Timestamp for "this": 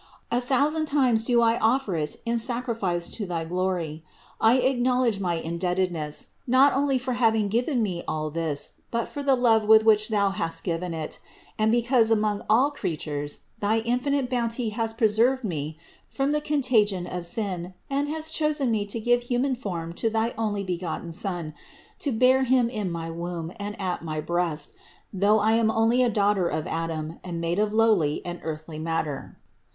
8.31-8.71